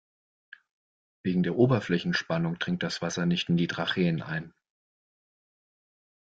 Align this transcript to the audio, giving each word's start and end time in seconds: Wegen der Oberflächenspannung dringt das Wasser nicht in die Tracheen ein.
Wegen 1.23 1.43
der 1.43 1.55
Oberflächenspannung 1.57 2.57
dringt 2.57 2.81
das 2.81 3.03
Wasser 3.03 3.27
nicht 3.27 3.49
in 3.49 3.57
die 3.57 3.67
Tracheen 3.67 4.23
ein. 4.23 4.51